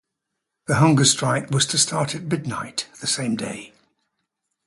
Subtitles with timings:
[0.65, 3.71] The hunger strike was to start at midnight the same day.